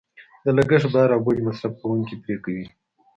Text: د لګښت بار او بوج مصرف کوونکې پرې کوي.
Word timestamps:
د 0.43 0.45
لګښت 0.57 0.87
بار 0.93 1.09
او 1.15 1.19
بوج 1.25 1.37
مصرف 1.47 1.73
کوونکې 1.81 2.15
پرې 2.23 2.35
کوي. 2.43 2.65